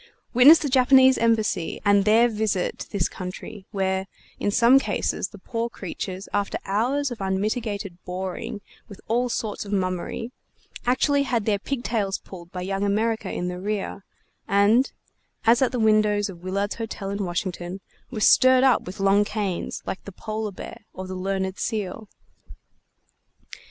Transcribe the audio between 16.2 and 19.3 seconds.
of Willard's Hotel in Washington were stirred up with long